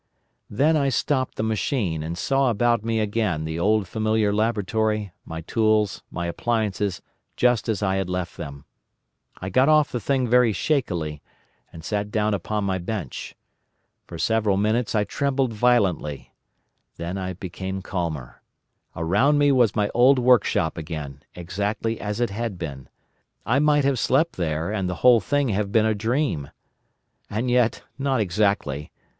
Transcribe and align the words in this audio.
"Then 0.49 0.75
I 0.75 0.89
stopped 0.89 1.35
the 1.35 1.43
machine, 1.43 2.01
and 2.01 2.17
saw 2.17 2.49
about 2.49 2.83
me 2.83 2.99
again 2.99 3.45
the 3.45 3.59
old 3.59 3.87
familiar 3.87 4.33
laboratory, 4.33 5.11
my 5.25 5.41
tools, 5.41 6.01
my 6.09 6.25
appliances 6.25 7.03
just 7.37 7.69
as 7.69 7.83
I 7.83 7.97
had 7.97 8.09
left 8.09 8.35
them. 8.35 8.65
I 9.37 9.49
got 9.51 9.69
off 9.69 9.91
the 9.91 9.99
thing 9.99 10.27
very 10.27 10.53
shakily, 10.53 11.21
and 11.71 11.83
sat 11.83 12.09
down 12.09 12.33
upon 12.33 12.63
my 12.63 12.79
bench. 12.79 13.35
For 14.07 14.17
several 14.17 14.57
minutes 14.57 14.95
I 14.95 15.03
trembled 15.03 15.53
violently. 15.53 16.33
Then 16.97 17.15
I 17.19 17.33
became 17.33 17.83
calmer. 17.83 18.41
Around 18.95 19.37
me 19.37 19.51
was 19.51 19.75
my 19.75 19.91
old 19.93 20.17
workshop 20.17 20.79
again, 20.79 21.21
exactly 21.35 21.99
as 22.01 22.19
it 22.19 22.31
had 22.31 22.57
been. 22.57 22.89
I 23.45 23.59
might 23.59 23.85
have 23.85 23.99
slept 23.99 24.35
there, 24.35 24.71
and 24.71 24.89
the 24.89 24.95
whole 25.05 25.19
thing 25.19 25.49
have 25.49 25.71
been 25.71 25.85
a 25.85 25.93
dream. 25.93 26.49
"And 27.29 27.51
yet, 27.51 27.83
not 27.99 28.19
exactly! 28.19 28.91